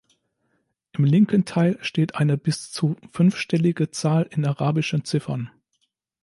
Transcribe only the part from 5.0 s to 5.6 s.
Ziffern.